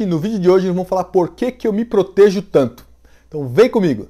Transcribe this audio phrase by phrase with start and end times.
[0.00, 2.84] No vídeo de hoje nós vamos falar por que, que eu me protejo tanto.
[3.28, 4.08] Então vem comigo!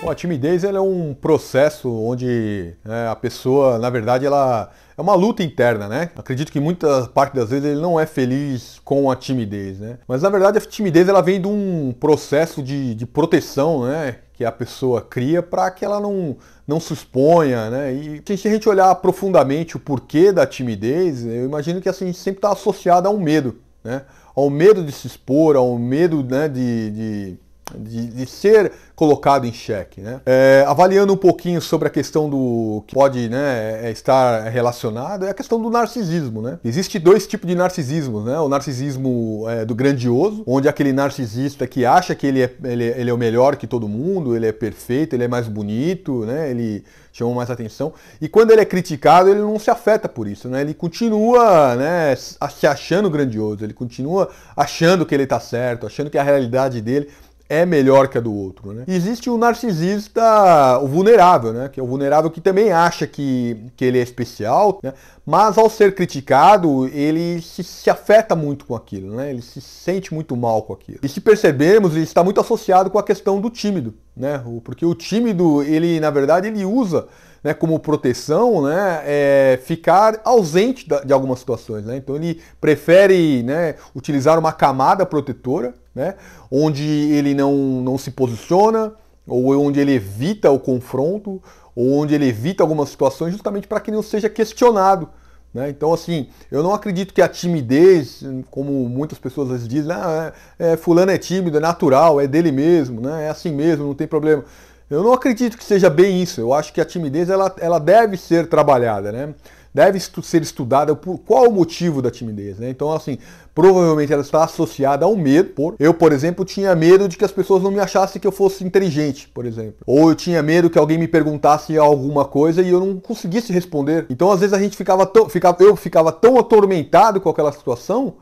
[0.00, 5.16] Bom, a timidez é um processo onde né, a pessoa, na verdade, ela é uma
[5.16, 6.10] luta interna, né?
[6.14, 9.98] Acredito que muita parte das vezes ele não é feliz com a timidez, né?
[10.06, 14.18] Mas na verdade a timidez ela vem de um processo de, de proteção, né?
[14.34, 17.92] Que a pessoa cria para que ela não, não se exponha, né?
[17.92, 22.38] E se a gente olhar profundamente o porquê da timidez, eu imagino que assim sempre
[22.38, 24.02] está associada a um medo, né?
[24.34, 27.38] Ao medo de se expor, ao medo né, de, de
[27.78, 30.00] de, de, ser colocado em xeque.
[30.00, 30.20] Né?
[30.24, 35.30] É, avaliando um pouquinho sobre a questão do que pode né, é, estar relacionado, é
[35.30, 36.42] a questão do narcisismo.
[36.42, 36.58] Né?
[36.64, 38.22] Existe dois tipos de narcisismo.
[38.22, 38.38] Né?
[38.38, 43.10] O narcisismo é, do grandioso, onde aquele narcisista que acha que ele é, ele, ele,
[43.10, 46.50] é o melhor que todo mundo, ele é perfeito, ele é mais bonito, né?
[46.50, 46.84] ele
[47.14, 47.92] chama mais atenção.
[48.20, 50.48] E quando ele é criticado, ele não se afeta por isso.
[50.48, 50.60] Né?
[50.60, 56.18] Ele continua né, se achando grandioso, ele continua achando que ele está certo, achando que
[56.18, 57.08] a realidade dele
[57.48, 58.72] é melhor que a do outro.
[58.72, 58.84] Né?
[58.86, 61.68] Existe o narcisista, o vulnerável, né?
[61.68, 64.94] que é o vulnerável que também acha que, que ele é especial, né?
[65.26, 69.30] mas ao ser criticado, ele se, se afeta muito com aquilo, né?
[69.30, 71.00] ele se sente muito mal com aquilo.
[71.02, 74.42] E se percebemos, ele está muito associado com a questão do tímido, né?
[74.62, 77.06] porque o tímido, ele na verdade, ele usa
[77.44, 81.84] né, como proteção, né, é ficar ausente de algumas situações.
[81.84, 81.98] Né?
[81.98, 86.14] Então ele prefere né, utilizar uma camada protetora, né,
[86.50, 88.94] onde ele não, não se posiciona,
[89.26, 91.42] ou onde ele evita o confronto,
[91.76, 95.10] ou onde ele evita algumas situações justamente para que não seja questionado.
[95.52, 95.68] Né?
[95.68, 100.32] Então, assim, eu não acredito que a timidez, como muitas pessoas às vezes dizem, ah,
[100.58, 103.26] é, é, fulano é tímido, é natural, é dele mesmo, né?
[103.26, 104.44] é assim mesmo, não tem problema.
[104.90, 106.40] Eu não acredito que seja bem isso.
[106.40, 109.34] Eu acho que a timidez ela, ela deve ser trabalhada, né?
[109.72, 112.70] Deve estu ser estudada por qual o motivo da timidez, né?
[112.70, 113.18] Então, assim,
[113.52, 115.50] provavelmente ela está associada ao medo.
[115.50, 115.74] Por...
[115.80, 118.62] Eu, por exemplo, tinha medo de que as pessoas não me achassem que eu fosse
[118.62, 119.78] inteligente, por exemplo.
[119.84, 124.06] Ou eu tinha medo que alguém me perguntasse alguma coisa e eu não conseguisse responder.
[124.08, 128.14] Então, às vezes a gente ficava tão, ficava, eu ficava tão atormentado com aquela situação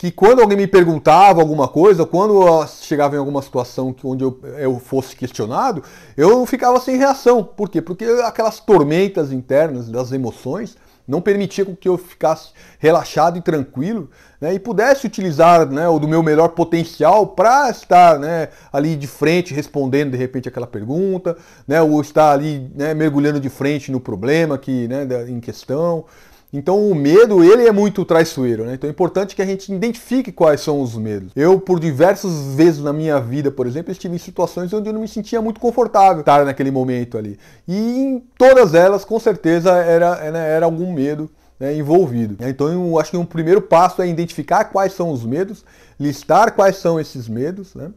[0.00, 4.78] que quando alguém me perguntava alguma coisa, quando chegava em alguma situação onde eu, eu
[4.78, 5.84] fosse questionado,
[6.16, 7.44] eu ficava sem reação.
[7.44, 7.82] Por quê?
[7.82, 10.74] Porque aquelas tormentas internas das emoções
[11.06, 14.08] não permitiam que eu ficasse relaxado e tranquilo
[14.40, 19.06] né, e pudesse utilizar né, o do meu melhor potencial para estar né, ali de
[19.06, 21.36] frente respondendo de repente aquela pergunta,
[21.68, 26.06] né, ou estar ali né, mergulhando de frente no problema que, né, em questão.
[26.52, 28.74] Então o medo, ele é muito traiçoeiro, né?
[28.74, 31.30] Então é importante que a gente identifique quais são os medos.
[31.36, 35.00] Eu, por diversas vezes na minha vida, por exemplo, estive em situações onde eu não
[35.00, 37.38] me sentia muito confortável estar naquele momento ali.
[37.68, 41.30] E em todas elas, com certeza, era, era, era algum medo
[41.60, 42.36] né, envolvido.
[42.40, 45.64] Então eu acho que um primeiro passo é identificar quais são os medos,
[46.00, 47.90] listar quais são esses medos, né?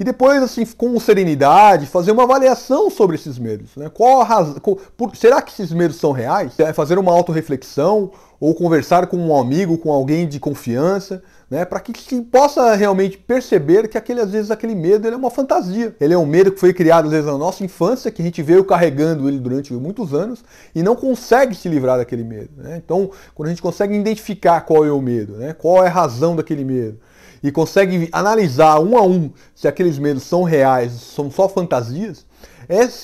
[0.00, 3.76] E depois, assim, com serenidade, fazer uma avaliação sobre esses medos.
[3.76, 3.90] Né?
[3.92, 4.54] Qual a razão?
[4.96, 6.58] Por, será que esses medos são reais?
[6.58, 11.78] É fazer uma autorreflexão ou conversar com um amigo, com alguém de confiança, né, para
[11.78, 15.94] que se possa realmente perceber que aquele, às vezes aquele medo é uma fantasia.
[16.00, 18.42] Ele é um medo que foi criado às vezes na nossa infância, que a gente
[18.42, 20.42] veio carregando ele durante muitos anos
[20.74, 22.48] e não consegue se livrar daquele medo.
[22.56, 22.80] Né?
[22.82, 26.34] Então, quando a gente consegue identificar qual é o medo, né, qual é a razão
[26.34, 26.98] daquele medo,
[27.42, 32.24] e consegue analisar um a um se aqueles medos são reais, são só fantasias,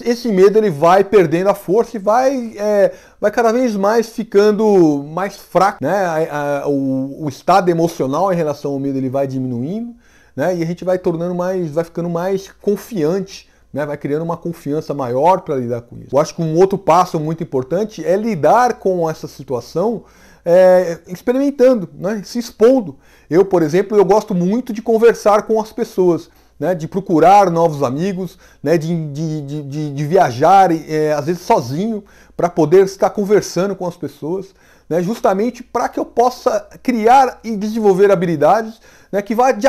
[0.04, 5.02] esse medo ele vai perdendo a força e vai, é, vai cada vez mais ficando
[5.02, 6.28] mais fraco, né?
[6.30, 9.92] A, a, o, o, estado emocional em relação ao medo ele vai diminuindo,
[10.36, 10.56] né?
[10.56, 13.84] E a gente vai tornando mais, vai ficando mais confiante, né?
[13.84, 16.08] Vai criando uma confiança maior para lidar com isso.
[16.10, 20.04] Eu acho que um outro passo muito importante é lidar com essa situação
[20.42, 22.22] é, experimentando, né?
[22.24, 22.96] se expondo.
[23.28, 26.30] Eu, por exemplo, eu gosto muito de conversar com as pessoas.
[26.58, 32.02] Né, de procurar novos amigos, né, de, de, de, de viajar, é, às vezes sozinho,
[32.34, 34.54] para poder estar conversando com as pessoas,
[34.88, 38.80] né, justamente para que eu possa criar e desenvolver habilidades
[39.10, 39.66] né, que vá de,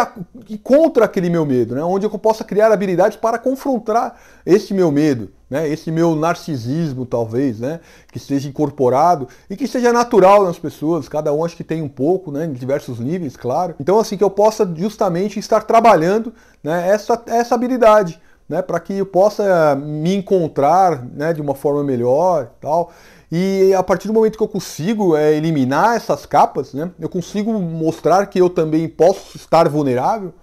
[0.63, 5.31] contra aquele meu medo, né, onde eu possa criar habilidades para confrontar esse meu medo,
[5.49, 7.79] né, esse meu narcisismo talvez, né,
[8.11, 11.89] que esteja incorporado e que seja natural nas pessoas, cada um acho que tem um
[11.89, 13.75] pouco, né, em diversos níveis, claro.
[13.79, 18.93] Então assim que eu possa justamente estar trabalhando né, essa, essa habilidade, né, para que
[18.93, 22.91] eu possa me encontrar né, de uma forma melhor, tal.
[23.31, 27.51] E a partir do momento que eu consigo é, eliminar essas capas, né, eu consigo
[27.59, 30.33] mostrar que eu também posso estar vulnerável,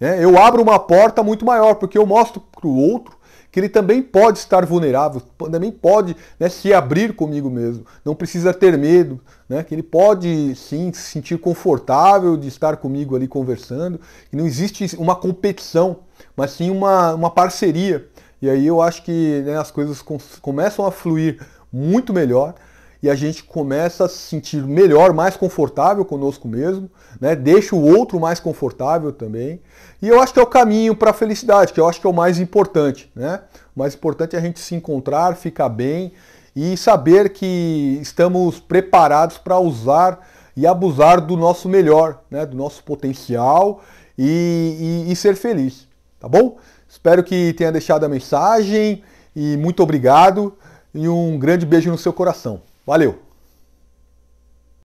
[0.00, 3.20] né, eu abro uma porta muito maior, porque eu mostro para o outro
[3.50, 5.20] que ele também pode estar vulnerável,
[5.50, 10.54] também pode né, se abrir comigo mesmo, não precisa ter medo, né, que ele pode
[10.54, 14.00] sim se sentir confortável de estar comigo ali conversando,
[14.32, 15.98] não existe uma competição,
[16.40, 18.08] mas sim uma, uma parceria.
[18.40, 20.02] E aí eu acho que né, as coisas
[20.40, 21.38] começam a fluir
[21.70, 22.54] muito melhor
[23.02, 26.90] e a gente começa a se sentir melhor, mais confortável conosco mesmo,
[27.20, 27.36] né?
[27.36, 29.60] deixa o outro mais confortável também.
[30.00, 32.10] E eu acho que é o caminho para a felicidade, que eu acho que é
[32.10, 33.12] o mais importante.
[33.14, 33.42] Né?
[33.76, 36.10] O mais importante é a gente se encontrar, ficar bem
[36.56, 40.26] e saber que estamos preparados para usar
[40.56, 42.46] e abusar do nosso melhor, né?
[42.46, 43.82] do nosso potencial
[44.16, 45.89] e, e, e ser feliz.
[46.20, 46.58] Tá bom?
[46.86, 49.02] Espero que tenha deixado a mensagem
[49.34, 50.54] e muito obrigado
[50.94, 52.62] e um grande beijo no seu coração.
[52.86, 53.29] Valeu!